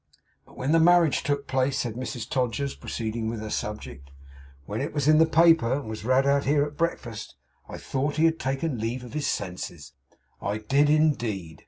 [0.47, 4.09] 'But when the marriage took place,' said Mrs Todgers, proceeding with her subject,
[4.65, 7.35] 'when it was in the paper, and was read out here at breakfast,
[7.69, 9.93] I thought he had taken leave of his senses,
[10.41, 11.59] I did indeed.